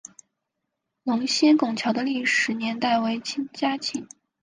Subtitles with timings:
[1.03, 4.07] 龙仙拱桥的历史年代为清嘉庆。